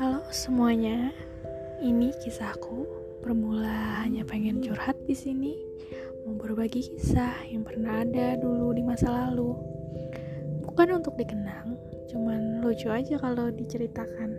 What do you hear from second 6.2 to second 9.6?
mau berbagi kisah yang pernah ada dulu di masa lalu.